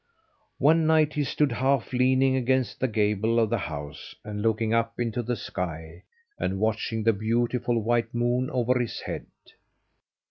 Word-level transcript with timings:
One 0.57 0.87
night 0.87 1.13
he 1.13 1.23
stood, 1.23 1.51
half 1.51 1.93
leaning 1.93 2.35
against 2.35 2.79
the 2.79 2.87
gable 2.87 3.37
of 3.39 3.51
the 3.51 3.59
house, 3.59 4.15
and 4.23 4.41
looking 4.41 4.73
up 4.73 4.99
into 4.99 5.21
the 5.21 5.35
sky, 5.35 6.01
and 6.39 6.59
watching 6.59 7.03
the 7.03 7.13
beautiful 7.13 7.79
white 7.83 8.11
moon 8.11 8.49
over 8.49 8.79
his 8.79 9.01
head. 9.01 9.27